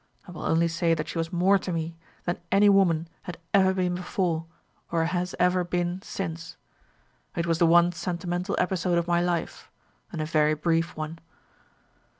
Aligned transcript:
I 0.27 0.31
will 0.31 0.41
only 0.41 0.67
say 0.67 0.95
that 0.95 1.07
she 1.09 1.19
was 1.19 1.31
more 1.31 1.59
to 1.59 1.71
me 1.71 1.95
than 2.23 2.39
any 2.51 2.69
woman 2.69 3.07
had 3.21 3.37
ever 3.53 3.71
been 3.75 3.93
before, 3.93 4.47
or 4.91 5.05
has 5.05 5.35
ever 5.37 5.63
been 5.63 6.01
since. 6.01 6.57
It 7.35 7.45
was 7.45 7.59
the 7.59 7.67
one 7.67 7.91
sentimental 7.91 8.55
episode 8.57 8.97
of 8.97 9.07
my 9.07 9.21
life, 9.21 9.69
and 10.11 10.19
a 10.19 10.25
very 10.25 10.55
brief 10.55 10.97
one. 10.97 11.19